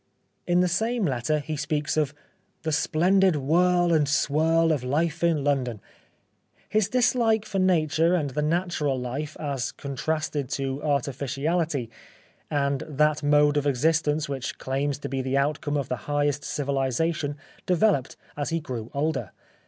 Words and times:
In 0.47 0.61
the 0.61 0.67
same 0.67 1.05
letter, 1.05 1.37
he 1.37 1.55
speaks 1.55 1.95
of" 1.95 2.11
the 2.63 2.71
splendid 2.71 3.35
whirl 3.35 3.93
and 3.93 4.09
swirl 4.09 4.71
of 4.71 4.83
life 4.83 5.23
in 5.23 5.43
London." 5.43 5.79
His 6.69 6.89
dislike 6.89 7.45
for 7.45 7.59
Nature 7.59 8.15
and 8.15 8.31
the 8.31 8.41
natural 8.41 8.99
life 8.99 9.37
as 9.39 9.71
contrasted 9.71 10.49
to 10.57 10.81
artificiality; 10.81 11.91
and 12.49 12.81
that 12.87 13.21
mode 13.21 13.57
of 13.57 13.67
existence 13.67 14.27
which 14.27 14.57
claims 14.57 14.97
to 14.97 15.07
be 15.07 15.21
the 15.21 15.37
outcome 15.37 15.77
of 15.77 15.87
the 15.87 15.97
highest 16.09 16.43
civilisation 16.43 17.37
developed 17.67 18.17
as 18.35 18.49
he 18.49 18.59
grew 18.59 18.89
older. 18.95 19.29